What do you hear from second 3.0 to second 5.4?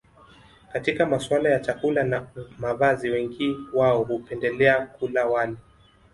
wengi wao hupendelea kula